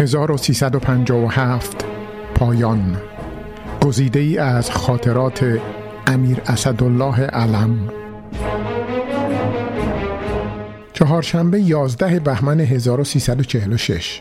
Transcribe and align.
1357 0.00 1.84
پایان. 2.34 2.96
گزیده 3.82 4.20
ای 4.20 4.38
از 4.38 4.70
خاطرات 4.70 5.58
امیر 6.06 6.38
اسدالله 6.46 7.20
علم. 7.20 7.88
چهارشنبه 10.92 11.60
11 11.60 12.20
بهمن 12.20 12.60
1346 12.60 14.20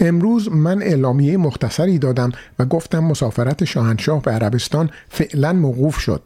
امروز 0.00 0.48
من 0.48 0.82
اعلامیه 0.82 1.36
مختصری 1.36 1.98
دادم 1.98 2.32
و 2.58 2.64
گفتم 2.64 3.04
مسافرت 3.04 3.64
شاهنشاه 3.64 4.22
به 4.22 4.30
عربستان 4.30 4.90
فعلا 5.08 5.52
موقوف 5.52 5.98
شد. 5.98 6.22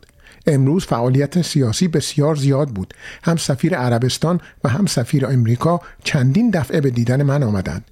امروز 0.46 0.84
فعالیت 0.84 1.42
سیاسی 1.42 1.88
بسیار 1.88 2.34
زیاد 2.34 2.68
بود. 2.68 2.94
هم 3.22 3.36
سفیر 3.36 3.76
عربستان 3.76 4.40
و 4.64 4.68
هم 4.68 4.86
سفیر 4.86 5.26
امریکا 5.26 5.80
چندین 6.04 6.50
دفعه 6.50 6.80
به 6.80 6.90
دیدن 6.90 7.22
من 7.22 7.42
آمدند. 7.42 7.84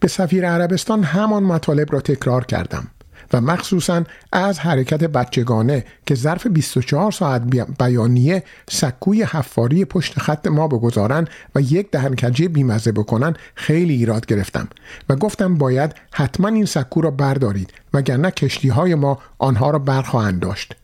به 0.00 0.08
سفیر 0.08 0.48
عربستان 0.48 1.02
همان 1.02 1.42
مطالب 1.42 1.92
را 1.92 2.00
تکرار 2.00 2.44
کردم 2.44 2.88
و 3.32 3.40
مخصوصا 3.40 4.04
از 4.32 4.58
حرکت 4.58 5.04
بچگانه 5.04 5.84
که 6.06 6.14
ظرف 6.14 6.46
24 6.46 7.12
ساعت 7.12 7.42
بیانیه 7.78 8.42
سکوی 8.70 9.22
حفاری 9.22 9.84
پشت 9.84 10.18
خط 10.18 10.46
ما 10.46 10.68
بگذارن 10.68 11.28
و 11.54 11.60
یک 11.60 11.90
دهنکجی 11.90 12.48
بیمزه 12.48 12.92
بکنن 12.92 13.34
خیلی 13.54 13.94
ایراد 13.94 14.26
گرفتم 14.26 14.68
و 15.08 15.16
گفتم 15.16 15.54
باید 15.54 15.94
حتما 16.12 16.48
این 16.48 16.64
سکو 16.64 17.00
را 17.00 17.10
بردارید 17.10 17.72
وگرنه 17.94 18.30
کشتی 18.30 18.68
های 18.68 18.94
ما 18.94 19.18
آنها 19.38 19.70
را 19.70 19.78
برخواهند 19.78 20.40
داشت. 20.40 20.76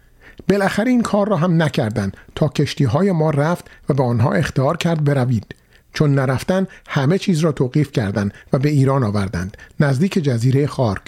بالاخره 0.49 0.91
این 0.91 1.03
کار 1.03 1.29
را 1.29 1.37
هم 1.37 1.63
نکردند 1.63 2.17
تا 2.35 2.49
کشتی 2.49 2.85
های 2.85 3.13
ما 3.13 3.31
رفت 3.31 3.65
و 3.89 3.95
به 3.95 4.03
آنها 4.03 4.33
اختیار 4.33 4.77
کرد 4.77 5.05
بروید. 5.05 5.55
چون 5.97 6.15
نرفتن 6.15 6.67
همه 6.89 7.19
چیز 7.19 7.41
را 7.41 7.53
توقیف 7.53 7.93
کردند 7.93 8.35
و 8.53 8.59
به 8.59 8.69
ایران 8.69 9.05
آوردند 9.05 9.57
نزدیک 9.81 10.13
جزیره 10.19 10.67
خارک 10.67 11.03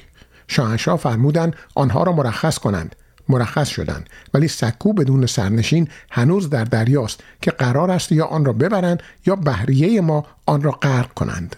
شاهنشاه 0.47 0.99
فرمودند 0.99 1.57
آنها 1.75 2.03
را 2.03 2.13
مرخص 2.13 2.59
کنند. 2.59 2.97
مرخص 3.29 3.69
شدند 3.69 4.11
ولی 4.35 4.49
سکو 4.49 4.93
بدون 4.93 5.27
سرنشین 5.27 5.89
هنوز 6.11 6.51
در 6.51 6.65
دریاست 6.65 7.21
که 7.43 7.51
قرار 7.51 7.91
است 7.91 8.13
یا 8.13 8.27
آن 8.27 8.45
را 8.45 8.53
ببرند 8.53 9.03
یا 9.27 9.37
بحریه 9.37 10.01
ما 10.01 10.27
آن 10.47 10.63
را 10.63 10.71
غرق 10.71 11.15
کنند. 11.15 11.57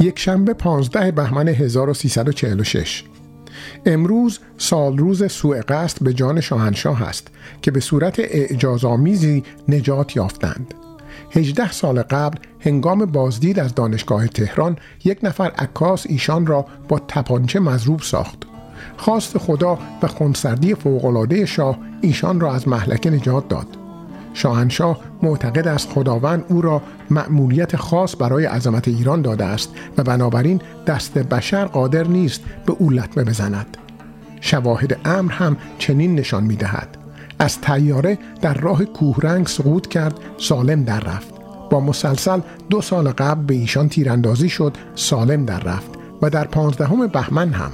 یک 0.00 0.18
شنبه 0.18 0.54
15 0.54 1.10
بهمن 1.10 1.48
1346 1.48 3.04
امروز 3.86 4.38
سال 4.56 4.98
روز 4.98 5.32
سوء 5.32 5.60
قصد 5.68 6.02
به 6.02 6.14
جان 6.14 6.40
شاهنشاه 6.40 7.02
است 7.02 7.28
که 7.62 7.70
به 7.70 7.80
صورت 7.80 8.18
اعجازآمیزی 8.18 9.44
نجات 9.68 10.16
یافتند. 10.16 10.74
18 11.30 11.72
سال 11.72 12.02
قبل 12.02 12.38
هنگام 12.60 13.04
بازدید 13.04 13.58
از 13.58 13.74
دانشگاه 13.74 14.26
تهران 14.26 14.76
یک 15.04 15.18
نفر 15.22 15.50
عکاس 15.50 16.06
ایشان 16.08 16.46
را 16.46 16.66
با 16.88 16.98
تپانچه 16.98 17.60
مضروب 17.60 18.00
ساخت. 18.00 18.38
خواست 18.96 19.38
خدا 19.38 19.78
و 20.02 20.06
خونسردی 20.06 20.74
فوقالعاده 20.74 21.46
شاه 21.46 21.78
ایشان 22.00 22.40
را 22.40 22.54
از 22.54 22.68
محلکه 22.68 23.10
نجات 23.10 23.48
داد. 23.48 23.87
شاهنشاه 24.38 24.98
معتقد 25.22 25.68
است 25.68 25.88
خداوند 25.90 26.44
او 26.48 26.62
را 26.62 26.82
مأموریت 27.10 27.76
خاص 27.76 28.14
برای 28.18 28.44
عظمت 28.44 28.88
ایران 28.88 29.22
داده 29.22 29.44
است 29.44 29.70
و 29.98 30.02
بنابراین 30.02 30.60
دست 30.86 31.18
بشر 31.18 31.64
قادر 31.64 32.06
نیست 32.06 32.40
به 32.66 32.72
او 32.78 32.90
لطمه 32.90 33.24
بزند. 33.24 33.76
شواهد 34.40 34.98
امر 35.04 35.32
هم 35.32 35.56
چنین 35.78 36.14
نشان 36.14 36.44
می 36.44 36.56
دهد. 36.56 36.96
از 37.38 37.60
تیاره 37.60 38.18
در 38.40 38.54
راه 38.54 38.84
کوهرنگ 38.84 39.46
سقوط 39.46 39.86
کرد 39.86 40.14
سالم 40.38 40.84
در 40.84 41.00
رفت. 41.00 41.34
با 41.70 41.80
مسلسل 41.80 42.40
دو 42.70 42.80
سال 42.80 43.08
قبل 43.08 43.42
به 43.44 43.54
ایشان 43.54 43.88
تیراندازی 43.88 44.48
شد 44.48 44.76
سالم 44.94 45.44
در 45.44 45.60
رفت 45.60 45.90
و 46.22 46.30
در 46.30 46.44
پانزدهم 46.44 47.06
بهمن 47.06 47.52
هم. 47.52 47.70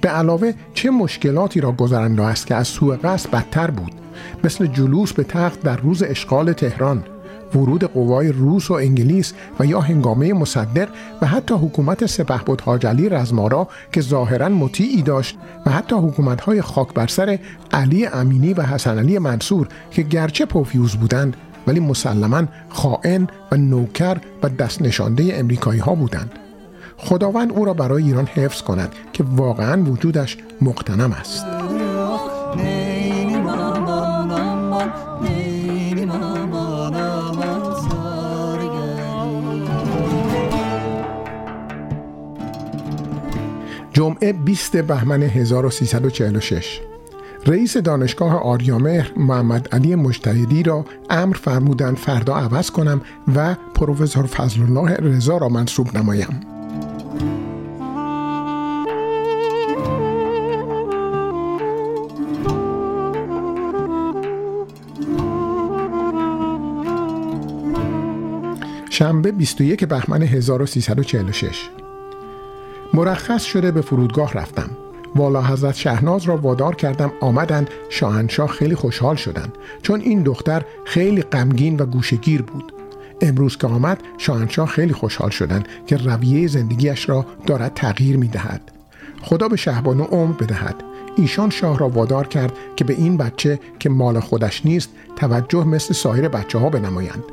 به 0.00 0.08
علاوه 0.08 0.52
چه 0.74 0.90
مشکلاتی 0.90 1.60
را 1.60 1.72
گذرنده 1.72 2.22
است 2.22 2.46
که 2.46 2.54
از 2.54 2.68
سوء 2.68 2.96
قصد 2.96 3.30
بدتر 3.30 3.70
بود؟ 3.70 3.99
مثل 4.44 4.66
جلوس 4.66 5.12
به 5.12 5.24
تخت 5.24 5.62
در 5.62 5.76
روز 5.76 6.02
اشغال 6.02 6.52
تهران. 6.52 7.04
ورود 7.54 7.84
قوای 7.84 8.32
روس 8.32 8.70
و 8.70 8.74
انگلیس 8.74 9.32
و 9.60 9.66
یا 9.66 9.80
هنگامه 9.80 10.32
مصدق 10.32 10.88
و 11.22 11.26
حتی 11.26 11.54
حکومت 11.54 12.06
سپهبد 12.06 12.60
حاج 12.60 12.86
علی 12.86 13.08
رزمارا 13.08 13.68
که 13.92 14.00
ظاهرا 14.00 14.48
مطیعی 14.48 15.02
داشت 15.02 15.38
و 15.66 15.70
حتی 15.70 15.96
حکومت‌های 15.96 16.62
خاک 16.62 16.94
بر 16.94 17.06
سر 17.06 17.38
علی 17.72 18.06
امینی 18.06 18.54
و 18.54 18.62
حسن 18.62 18.98
علی 18.98 19.18
منصور 19.18 19.68
که 19.90 20.02
گرچه 20.02 20.44
پوفیوز 20.44 20.96
بودند 20.96 21.36
ولی 21.66 21.80
مسلما 21.80 22.42
خائن 22.68 23.28
و 23.52 23.56
نوکر 23.56 24.16
و 24.42 24.48
دست 24.48 24.82
نشانده 24.82 25.38
امریکایی 25.38 25.80
ها 25.80 25.94
بودند. 25.94 26.32
خداوند 26.96 27.52
او 27.52 27.64
را 27.64 27.74
برای 27.74 28.02
ایران 28.02 28.26
حفظ 28.26 28.62
کند 28.62 28.92
که 29.12 29.24
واقعا 29.36 29.82
وجودش 29.82 30.36
مقتنم 30.60 31.12
است. 31.12 31.59
جمعه 44.00 44.32
20 44.32 44.76
بهمن 44.76 45.22
1346 45.22 46.80
رئیس 47.46 47.76
دانشگاه 47.76 48.34
آریامهر 48.42 49.12
محمد 49.16 49.68
علی 49.74 49.94
مجتهدی 49.94 50.62
را 50.62 50.84
امر 51.10 51.36
فرمودند 51.36 51.96
فردا 51.96 52.34
عوض 52.34 52.70
کنم 52.70 53.00
و 53.36 53.54
پروفسور 53.74 54.26
فضل 54.26 54.62
الله 54.62 54.94
رضا 54.94 55.38
را 55.38 55.48
منصوب 55.48 55.96
نمایم. 55.96 56.40
شنبه 68.90 69.32
21 69.32 69.84
بهمن 69.84 70.22
1346 70.22 71.70
مرخص 72.94 73.42
شده 73.42 73.70
به 73.70 73.80
فرودگاه 73.80 74.32
رفتم. 74.32 74.70
والا 75.14 75.42
حضرت 75.42 75.74
شهناز 75.74 76.22
را 76.22 76.36
وادار 76.36 76.74
کردم 76.74 77.12
آمدند 77.20 77.70
شاهنشاه 77.88 78.48
خیلی 78.48 78.74
خوشحال 78.74 79.16
شدند 79.16 79.52
چون 79.82 80.00
این 80.00 80.22
دختر 80.22 80.62
خیلی 80.84 81.22
غمگین 81.22 81.76
و 81.76 81.86
گوشگیر 81.86 82.42
بود. 82.42 82.72
امروز 83.20 83.56
که 83.56 83.66
آمد 83.66 84.02
شاهنشاه 84.18 84.68
خیلی 84.68 84.92
خوشحال 84.92 85.30
شدند 85.30 85.68
که 85.86 85.96
رویه 85.96 86.48
زندگیش 86.48 87.08
را 87.08 87.26
دارد 87.46 87.74
تغییر 87.74 88.16
می 88.16 88.28
دهد 88.28 88.60
خدا 89.22 89.48
به 89.48 89.56
شهبانو 89.56 90.04
عمر 90.04 90.32
بدهد. 90.32 90.84
ایشان 91.16 91.50
شاه 91.50 91.78
را 91.78 91.88
وادار 91.88 92.26
کرد 92.26 92.52
که 92.76 92.84
به 92.84 92.94
این 92.94 93.16
بچه 93.16 93.60
که 93.78 93.88
مال 93.88 94.20
خودش 94.20 94.66
نیست 94.66 94.90
توجه 95.16 95.64
مثل 95.64 95.94
سایر 95.94 96.28
بچه 96.28 96.58
ها 96.58 96.68
بنمایند. 96.68 97.24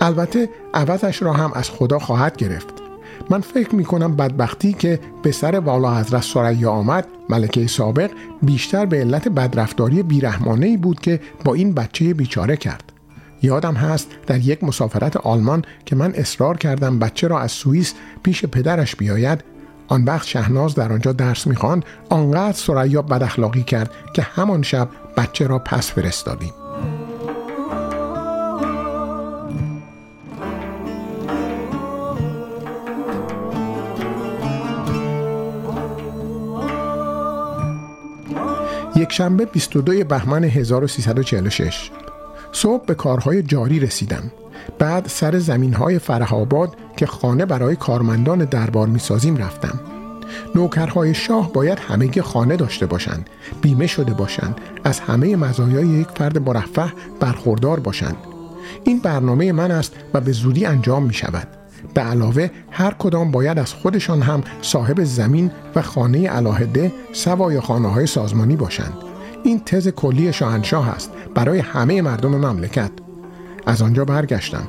البته 0.00 0.48
عوضش 0.74 1.22
را 1.22 1.32
هم 1.32 1.52
از 1.54 1.70
خدا 1.70 1.98
خواهد 1.98 2.36
گرفت. 2.36 2.85
من 3.30 3.40
فکر 3.40 3.74
می 3.74 3.84
کنم 3.84 4.16
بدبختی 4.16 4.72
که 4.72 5.00
به 5.22 5.32
سر 5.32 5.58
والا 5.58 5.94
حضرت 5.94 6.22
سریا 6.22 6.70
آمد 6.70 7.06
ملکه 7.28 7.66
سابق 7.66 8.10
بیشتر 8.42 8.86
به 8.86 8.96
علت 8.96 9.28
بدرفتاری 9.28 10.02
بیرحمانه 10.02 10.66
ای 10.66 10.76
بود 10.76 11.00
که 11.00 11.20
با 11.44 11.54
این 11.54 11.74
بچه 11.74 12.14
بیچاره 12.14 12.56
کرد. 12.56 12.92
یادم 13.42 13.74
هست 13.74 14.08
در 14.26 14.38
یک 14.38 14.64
مسافرت 14.64 15.16
آلمان 15.16 15.64
که 15.84 15.96
من 15.96 16.12
اصرار 16.14 16.56
کردم 16.56 16.98
بچه 16.98 17.28
را 17.28 17.40
از 17.40 17.52
سوئیس 17.52 17.94
پیش 18.22 18.44
پدرش 18.44 18.96
بیاید. 18.96 19.44
آن 19.88 20.04
وقت 20.04 20.26
شهناز 20.26 20.74
در 20.74 20.92
آنجا 20.92 21.12
درس 21.12 21.46
می‌خواند. 21.46 21.84
آنقدر 22.08 22.52
سریا 22.52 23.02
بد 23.02 23.22
اخلاقی 23.22 23.62
کرد 23.62 23.90
که 24.14 24.22
همان 24.22 24.62
شب 24.62 24.88
بچه 25.16 25.46
را 25.46 25.58
پس 25.58 25.92
فرستادیم. 25.92 26.65
یک 39.06 39.12
شنبه 39.12 39.44
22 39.44 40.04
بهمن 40.04 40.44
1346 40.44 41.90
صبح 42.52 42.84
به 42.84 42.94
کارهای 42.94 43.42
جاری 43.42 43.80
رسیدم. 43.80 44.22
بعد 44.78 45.06
سر 45.08 45.38
زمین 45.38 45.74
های 45.74 45.98
فرهاباد 45.98 46.76
که 46.96 47.06
خانه 47.06 47.46
برای 47.46 47.76
کارمندان 47.76 48.44
دربار 48.44 48.88
می‌سازیم 48.88 49.36
رفتم. 49.36 49.80
نوکرهای 50.54 51.14
شاه 51.14 51.52
باید 51.52 51.78
همه 51.78 52.22
خانه 52.22 52.56
داشته 52.56 52.86
باشند 52.86 53.30
بیمه 53.62 53.86
شده 53.86 54.14
باشند 54.14 54.60
از 54.84 55.00
همه 55.00 55.36
مزایای 55.36 55.86
یک 55.86 56.08
فرد 56.14 56.38
مرفه 56.38 56.92
برخوردار 57.20 57.80
باشند. 57.80 58.16
این 58.84 58.98
برنامه 58.98 59.52
من 59.52 59.70
است 59.70 59.92
و 60.14 60.20
به 60.20 60.32
زودی 60.32 60.66
انجام 60.66 61.02
می 61.02 61.14
شود 61.14 61.48
به 61.94 62.00
علاوه 62.00 62.50
هر 62.70 62.94
کدام 62.98 63.30
باید 63.30 63.58
از 63.58 63.72
خودشان 63.72 64.22
هم 64.22 64.42
صاحب 64.62 65.04
زمین 65.04 65.50
و 65.74 65.82
خانه 65.82 66.28
علاهده 66.28 66.92
سوای 67.12 67.60
خانه 67.60 67.88
های 67.88 68.06
سازمانی 68.06 68.56
باشند. 68.56 68.94
این 69.44 69.60
تز 69.60 69.88
کلی 69.88 70.32
شاهنشاه 70.32 70.88
است 70.88 71.10
برای 71.34 71.58
همه 71.58 72.02
مردم 72.02 72.30
مملکت. 72.30 72.90
از 73.66 73.82
آنجا 73.82 74.04
برگشتم. 74.04 74.68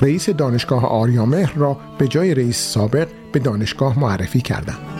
رئیس 0.00 0.30
دانشگاه 0.30 0.86
آریامهر 0.86 1.52
را 1.56 1.76
به 1.98 2.08
جای 2.08 2.34
رئیس 2.34 2.58
سابق 2.58 3.08
به 3.32 3.38
دانشگاه 3.38 3.98
معرفی 3.98 4.40
کردم. 4.40 4.99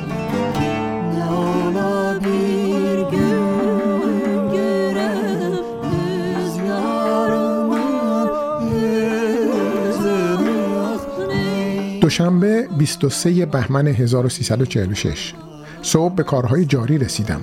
دوشنبه 12.11 12.69
23 12.79 13.47
بهمن 13.47 13.87
1346 13.87 15.35
صبح 15.83 16.15
به 16.15 16.23
کارهای 16.23 16.65
جاری 16.65 16.99
رسیدم. 16.99 17.41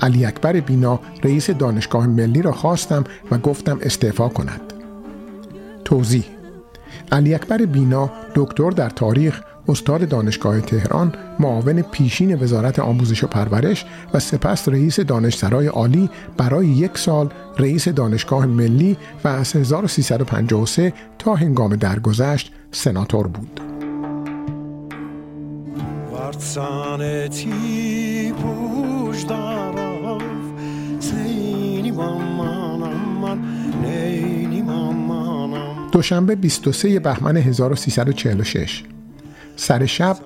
علی 0.00 0.24
اکبر 0.24 0.60
بینا 0.60 1.00
رئیس 1.24 1.50
دانشگاه 1.50 2.06
ملی 2.06 2.42
را 2.42 2.52
خواستم 2.52 3.04
و 3.30 3.38
گفتم 3.38 3.78
استعفا 3.82 4.28
کند. 4.28 4.60
توضیح 5.84 6.24
علی 7.12 7.34
اکبر 7.34 7.58
بینا 7.58 8.10
دکتر 8.34 8.70
در 8.70 8.90
تاریخ 8.90 9.40
استاد 9.68 10.08
دانشگاه 10.08 10.60
تهران 10.60 11.14
معاون 11.40 11.82
پیشین 11.82 12.42
وزارت 12.42 12.78
آموزش 12.78 13.24
و 13.24 13.26
پرورش 13.26 13.86
و 14.14 14.18
سپس 14.18 14.68
رئیس 14.68 15.00
دانشسرای 15.00 15.66
عالی 15.66 16.10
برای 16.36 16.66
یک 16.66 16.98
سال 16.98 17.28
رئیس 17.58 17.88
دانشگاه 17.88 18.46
ملی 18.46 18.96
و 19.24 19.28
از 19.28 19.56
1353 19.56 20.92
تا 21.18 21.34
هنگام 21.34 21.76
درگذشت 21.76 22.52
سناتور 22.72 23.26
بود. 23.26 23.77
دوشنبه 35.92 36.34
23 36.34 37.00
بهمن 37.00 37.36
1346 37.36 38.82
سر 39.56 39.86
شب 39.86 40.16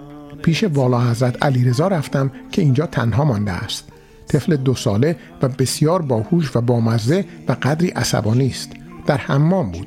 پیش 0.43 0.64
والا 0.64 1.00
حضرت 1.00 1.44
علیرضا 1.44 1.88
رفتم 1.88 2.31
که 2.53 2.62
اینجا 2.62 2.87
تنها 2.87 3.25
مانده 3.25 3.53
است. 3.53 3.88
طفل 4.29 4.56
دو 4.56 4.75
ساله 4.75 5.17
و 5.43 5.49
بسیار 5.49 6.03
باهوش 6.03 6.56
و 6.56 6.61
بامزه 6.61 7.25
و 7.49 7.56
قدری 7.62 7.88
عصبانی 7.88 8.47
است. 8.47 8.70
در 9.06 9.17
حمام 9.17 9.70
بود. 9.70 9.87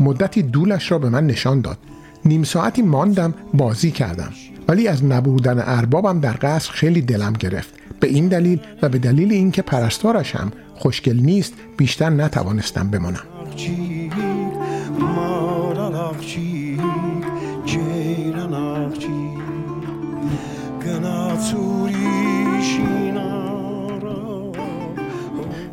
مدتی 0.00 0.42
دولش 0.42 0.92
را 0.92 0.98
به 0.98 1.08
من 1.08 1.26
نشان 1.26 1.60
داد. 1.60 1.78
نیم 2.24 2.42
ساعتی 2.42 2.82
ماندم 2.82 3.34
بازی 3.54 3.90
کردم. 3.90 4.32
ولی 4.68 4.88
از 4.88 5.04
نبودن 5.04 5.62
اربابم 5.66 6.20
در 6.20 6.36
قصر 6.42 6.72
خیلی 6.72 7.02
دلم 7.02 7.32
گرفت. 7.32 7.74
به 8.00 8.08
این 8.08 8.28
دلیل 8.28 8.60
و 8.82 8.88
به 8.88 8.98
دلیل 8.98 9.32
اینکه 9.32 9.62
پرستارش 9.62 10.36
هم 10.36 10.52
خوشگل 10.74 11.16
نیست 11.16 11.54
بیشتر 11.76 12.10
نتوانستم 12.10 12.90
بمانم. 12.90 13.22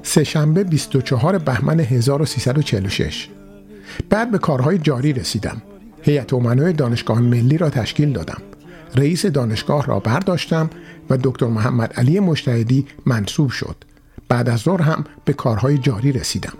سهشنبه 0.03 0.63
24 0.63 1.37
بهمن 1.37 1.79
1346 1.79 3.27
بعد 4.09 4.31
به 4.31 4.37
کارهای 4.37 4.77
جاری 4.77 5.13
رسیدم. 5.13 5.61
هیئت 6.01 6.33
امنای 6.33 6.73
دانشگاه 6.73 7.19
ملی 7.19 7.57
را 7.57 7.69
تشکیل 7.69 8.13
دادم. 8.13 8.41
رئیس 8.95 9.25
دانشگاه 9.25 9.85
را 9.85 9.99
برداشتم 9.99 10.69
و 11.09 11.17
دکتر 11.23 11.47
محمد 11.47 11.93
علی 11.93 12.19
مشتهدی 12.19 12.85
منصوب 13.05 13.49
شد. 13.49 13.75
بعد 14.29 14.49
از 14.49 14.59
ظهر 14.59 14.81
هم 14.81 15.03
به 15.25 15.33
کارهای 15.33 15.77
جاری 15.77 16.11
رسیدم. 16.11 16.53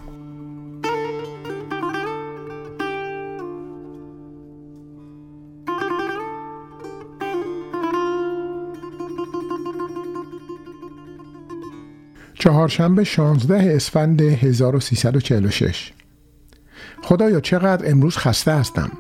چهارشنبه 12.34 13.04
16 13.04 13.76
اسفند 13.76 14.22
1346 14.22 15.92
خدایا 17.04 17.40
چقدر 17.40 17.92
امروز 17.92 18.18
خسته 18.18 18.52
هستم. 18.52 18.92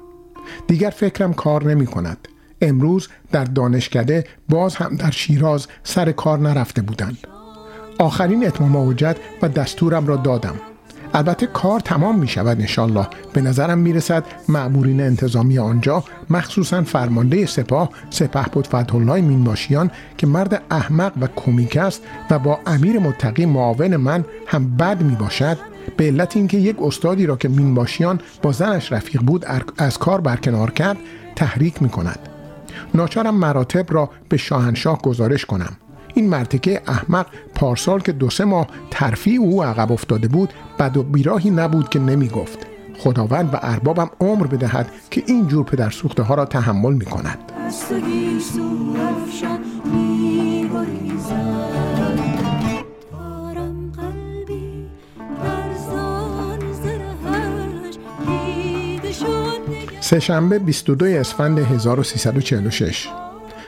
دیگر 0.67 0.89
فکرم 0.89 1.33
کار 1.33 1.63
نمی 1.63 1.85
کند. 1.85 2.27
امروز 2.61 3.07
در 3.31 3.43
دانشکده 3.43 4.23
باز 4.49 4.75
هم 4.75 4.95
در 4.95 5.11
شیراز 5.11 5.67
سر 5.83 6.11
کار 6.11 6.39
نرفته 6.39 6.81
بودند. 6.81 7.17
آخرین 7.99 8.47
اتمام 8.47 8.89
حجت 8.89 9.17
و 9.41 9.49
دستورم 9.49 10.07
را 10.07 10.15
دادم. 10.15 10.55
البته 11.13 11.47
کار 11.47 11.79
تمام 11.79 12.19
می 12.19 12.27
شود 12.27 12.59
انشالله 12.59 13.07
به 13.33 13.41
نظرم 13.41 13.77
می 13.77 13.93
رسد 13.93 14.23
معمورین 14.49 15.01
انتظامی 15.01 15.59
آنجا 15.59 16.03
مخصوصا 16.29 16.83
فرمانده 16.83 17.45
سپاه 17.45 17.89
سپه 18.09 18.43
بود 18.51 18.67
فتح 18.67 18.95
الله 18.95 19.21
مینباشیان 19.21 19.91
که 20.17 20.27
مرد 20.27 20.63
احمق 20.71 21.13
و 21.21 21.27
کمیک 21.35 21.77
است 21.77 22.01
و 22.29 22.39
با 22.39 22.59
امیر 22.65 22.99
متقی 22.99 23.45
معاون 23.45 23.95
من 23.95 24.25
هم 24.47 24.77
بد 24.77 25.01
می 25.01 25.15
باشد 25.15 25.57
به 25.97 26.03
علت 26.03 26.37
اینکه 26.37 26.57
یک 26.57 26.75
استادی 26.81 27.25
را 27.25 27.35
که 27.35 27.49
مینباشیان 27.49 28.21
با 28.41 28.51
زنش 28.51 28.91
رفیق 28.91 29.21
بود 29.21 29.45
از 29.77 29.97
کار 29.97 30.21
برکنار 30.21 30.71
کرد 30.71 30.97
تحریک 31.35 31.81
می 31.81 31.89
کند 31.89 32.28
ناچارم 32.93 33.35
مراتب 33.35 33.93
را 33.93 34.09
به 34.29 34.37
شاهنشاه 34.37 35.01
گزارش 35.01 35.45
کنم. 35.45 35.77
این 36.13 36.29
مرتکه 36.29 36.81
احمق 36.87 37.25
پارسال 37.55 37.99
که 37.99 38.11
دو 38.11 38.29
سه 38.29 38.45
ماه 38.45 38.67
ترفیع 38.91 39.39
او 39.39 39.63
عقب 39.63 39.91
افتاده 39.91 40.27
بود 40.27 40.53
بد 40.79 40.97
و 40.97 41.03
بیراهی 41.03 41.49
نبود 41.49 41.89
که 41.89 41.99
نمی 41.99 42.27
گفت 42.27 42.59
خداوند 42.99 43.53
و 43.53 43.57
اربابم 43.61 44.09
عمر 44.19 44.47
بدهد 44.47 44.91
که 45.11 45.23
این 45.27 45.47
جور 45.47 45.65
پدر 45.65 45.89
سوخته 45.89 46.23
ها 46.23 46.35
را 46.35 46.45
تحمل 46.45 46.93
می 46.93 47.05
کند 47.05 47.39
سهشنبه 60.09 60.59
22 60.59 61.05
اسفند 61.05 61.59
1346 61.59 63.07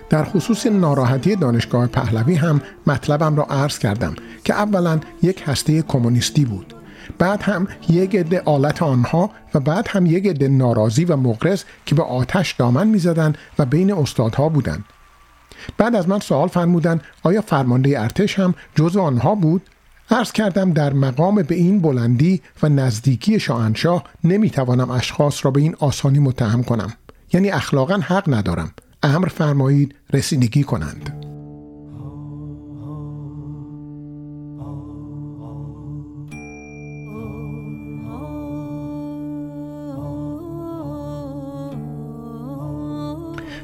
در 0.09 0.23
خصوص 0.23 0.65
ناراحتی 0.65 1.35
دانشگاه 1.35 1.87
پهلوی 1.87 2.35
هم 2.35 2.61
مطلبم 2.87 3.35
را 3.35 3.43
عرض 3.43 3.79
کردم 3.79 4.15
که 4.43 4.53
اولا 4.53 4.99
یک 5.21 5.43
هسته 5.45 5.81
کمونیستی 5.81 6.45
بود. 6.45 6.73
بعد 7.19 7.41
هم 7.41 7.67
یک 7.89 8.15
عده 8.15 8.41
آلت 8.45 8.83
آنها 8.83 9.31
و 9.53 9.59
بعد 9.59 9.87
هم 9.89 10.05
یک 10.05 10.27
عده 10.27 10.47
ناراضی 10.47 11.05
و 11.05 11.15
مغرض 11.15 11.63
که 11.85 11.95
به 11.95 12.03
آتش 12.03 12.51
دامن 12.51 12.87
می‌زدند 12.87 13.37
و 13.59 13.65
بین 13.65 13.93
استادها 13.93 14.49
بودند. 14.49 14.83
بعد 15.77 15.95
از 15.95 16.09
من 16.09 16.19
سوال 16.19 16.47
فرمودند 16.47 17.01
آیا 17.23 17.41
فرمانده 17.41 18.01
ارتش 18.01 18.39
هم 18.39 18.53
جزو 18.75 19.01
آنها 19.01 19.35
بود؟ 19.35 19.61
عرض 20.11 20.31
کردم 20.31 20.73
در 20.73 20.93
مقام 20.93 21.43
به 21.43 21.55
این 21.55 21.79
بلندی 21.79 22.41
و 22.63 22.69
نزدیکی 22.69 23.39
شاهنشاه 23.39 24.03
نمی‌توانم 24.23 24.91
اشخاص 24.91 25.45
را 25.45 25.51
به 25.51 25.61
این 25.61 25.75
آسانی 25.79 26.19
متهم 26.19 26.63
کنم. 26.63 26.93
یعنی 27.33 27.51
اخلاقا 27.51 27.95
حق 27.95 28.33
ندارم. 28.33 28.71
امر 29.03 29.27
فرمایید 29.27 29.95
رسیدگی 30.13 30.63
کنند. 30.63 31.17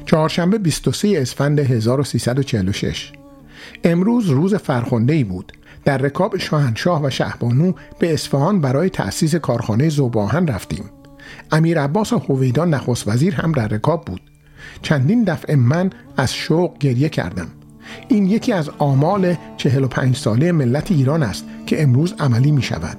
چهارشنبه 0.06 0.58
23 0.58 1.18
اسفند 1.18 1.58
1346 1.58 3.12
امروز 3.84 4.26
روز 4.30 4.54
فرخنده 4.54 5.12
ای 5.12 5.24
بود. 5.24 5.57
در 5.88 5.98
رکاب 5.98 6.36
شاهنشاه 6.36 7.04
و 7.04 7.10
شهبانو 7.10 7.72
به 7.98 8.14
اصفهان 8.14 8.60
برای 8.60 8.90
تأسیس 8.90 9.34
کارخانه 9.34 9.88
زوباهن 9.88 10.46
رفتیم. 10.46 10.84
امیر 11.52 11.80
عباس 11.80 12.12
هویدان 12.12 12.74
نخست 12.74 13.08
وزیر 13.08 13.34
هم 13.34 13.52
در 13.52 13.68
رکاب 13.68 14.04
بود. 14.04 14.20
چندین 14.82 15.24
دفعه 15.24 15.56
من 15.56 15.90
از 16.16 16.34
شوق 16.34 16.78
گریه 16.78 17.08
کردم. 17.08 17.46
این 18.08 18.26
یکی 18.26 18.52
از 18.52 18.70
آمال 18.78 19.34
45 19.56 20.16
ساله 20.16 20.52
ملت 20.52 20.90
ایران 20.90 21.22
است 21.22 21.44
که 21.66 21.82
امروز 21.82 22.14
عملی 22.18 22.52
می 22.52 22.62
شود. 22.62 22.96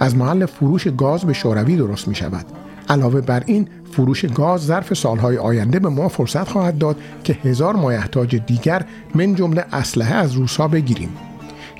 از 0.00 0.16
محل 0.16 0.46
فروش 0.46 0.88
گاز 0.88 1.24
به 1.24 1.32
شوروی 1.32 1.76
درست 1.76 2.08
می 2.08 2.14
شود. 2.14 2.46
علاوه 2.88 3.20
بر 3.20 3.42
این 3.46 3.68
فروش 3.92 4.24
گاز 4.24 4.60
ظرف 4.60 4.94
سالهای 4.94 5.38
آینده 5.38 5.78
به 5.78 5.88
ما 5.88 6.08
فرصت 6.08 6.48
خواهد 6.48 6.78
داد 6.78 6.96
که 7.24 7.32
هزار 7.32 7.76
مایحتاج 7.76 8.36
دیگر 8.36 8.84
من 9.14 9.34
جمله 9.34 9.64
اسلحه 9.72 10.14
از 10.14 10.32
روسا 10.32 10.68
بگیریم. 10.68 11.10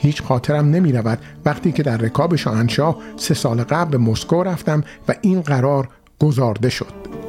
هیچ 0.02 0.22
خاطرم 0.22 0.70
نمی 0.70 0.92
رود 0.92 1.18
وقتی 1.44 1.72
که 1.72 1.82
در 1.82 1.96
رکاب 1.96 2.36
شاهنشاه 2.36 2.96
سه 3.16 3.34
سال 3.34 3.62
قبل 3.62 3.90
به 3.90 3.98
مسکو 3.98 4.42
رفتم 4.42 4.84
و 5.08 5.14
این 5.22 5.40
قرار 5.40 5.88
گذارده 6.18 6.68
شد. 6.68 7.19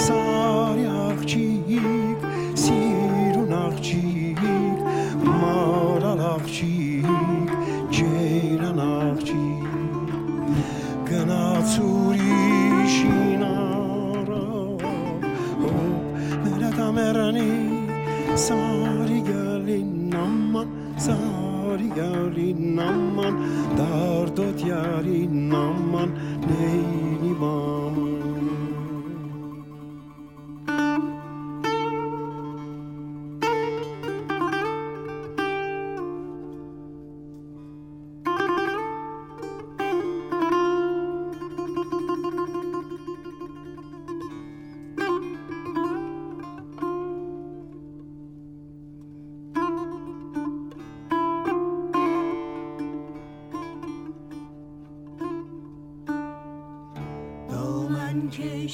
սարի 0.00 0.84
աղջիկ, 0.88 2.22
սիրուն 2.62 3.50
աղջիկ, 3.58 4.40
մարալ 5.26 6.22
աղջիկ, 6.30 7.52
ջերան 7.98 8.80
աղջիկ, 8.84 10.14
գնաց 11.10 11.74
ուրիշին 11.84 13.44
առավ, 13.48 14.86
մերա 16.46 16.70
տամերանի 16.78 17.50
սարի 18.46 19.20
գալին 19.28 19.92
նաման, 20.14 20.72
սարի 21.08 21.90
գալին 22.00 22.64
նաման, 22.80 23.44
դարդոտ 23.82 24.66
յարին 24.70 25.38
նաման, 25.52 26.18
նեի 26.48 26.99
Sanki 58.20 58.68